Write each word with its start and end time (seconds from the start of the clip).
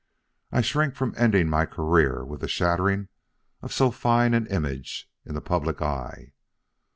I 0.51 0.61
shrink 0.61 0.95
from 0.95 1.13
ending 1.15 1.47
my 1.47 1.67
career 1.67 2.25
with 2.25 2.41
the 2.41 2.47
shattering 2.47 3.09
of 3.61 3.71
so 3.71 3.91
fine 3.91 4.33
an 4.33 4.47
image, 4.47 5.07
in 5.25 5.35
the 5.35 5.41
public 5.41 5.79
eye. 5.79 6.33